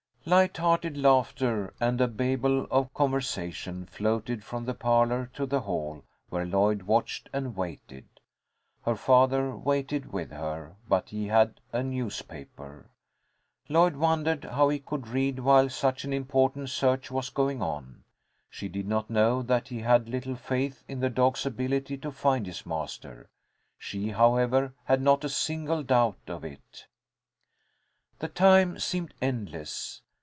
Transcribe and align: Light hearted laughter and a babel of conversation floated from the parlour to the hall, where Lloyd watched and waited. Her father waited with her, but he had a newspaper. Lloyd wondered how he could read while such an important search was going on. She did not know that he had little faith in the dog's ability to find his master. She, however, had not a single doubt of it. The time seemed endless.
Light 0.23 0.57
hearted 0.57 0.97
laughter 0.97 1.73
and 1.79 1.99
a 1.99 2.07
babel 2.07 2.65
of 2.69 2.93
conversation 2.93 3.87
floated 3.87 4.43
from 4.43 4.65
the 4.65 4.75
parlour 4.75 5.31
to 5.33 5.47
the 5.47 5.61
hall, 5.61 6.03
where 6.29 6.45
Lloyd 6.45 6.83
watched 6.83 7.27
and 7.33 7.55
waited. 7.55 8.05
Her 8.85 8.95
father 8.95 9.55
waited 9.57 10.13
with 10.13 10.29
her, 10.29 10.75
but 10.87 11.09
he 11.09 11.25
had 11.25 11.59
a 11.73 11.81
newspaper. 11.81 12.91
Lloyd 13.67 13.95
wondered 13.95 14.43
how 14.43 14.69
he 14.69 14.77
could 14.77 15.07
read 15.07 15.39
while 15.39 15.69
such 15.69 16.05
an 16.05 16.13
important 16.13 16.69
search 16.69 17.09
was 17.09 17.31
going 17.31 17.63
on. 17.63 18.03
She 18.47 18.67
did 18.69 18.87
not 18.87 19.09
know 19.09 19.41
that 19.41 19.69
he 19.69 19.79
had 19.79 20.07
little 20.07 20.35
faith 20.35 20.83
in 20.87 20.99
the 20.99 21.09
dog's 21.09 21.47
ability 21.47 21.97
to 21.97 22.11
find 22.11 22.45
his 22.45 22.63
master. 22.63 23.31
She, 23.79 24.09
however, 24.09 24.75
had 24.83 25.01
not 25.01 25.23
a 25.23 25.29
single 25.29 25.81
doubt 25.81 26.19
of 26.27 26.45
it. 26.45 26.85
The 28.19 28.27
time 28.27 28.77
seemed 28.77 29.15
endless. 29.19 30.03